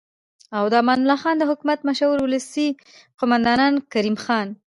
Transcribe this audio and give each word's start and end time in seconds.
او 0.57 0.63
د 0.71 0.73
امان 0.81 0.99
الله 1.01 1.17
خان 1.23 1.35
د 1.39 1.43
حکومت 1.49 1.79
مشهور 1.89 2.17
ولسي 2.21 2.67
قوماندان 3.19 3.73
کریم 3.93 4.17
خان 4.23 4.47